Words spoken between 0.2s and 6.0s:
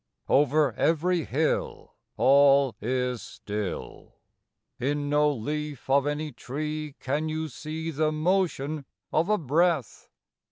I Over every hill All is still; In no leaf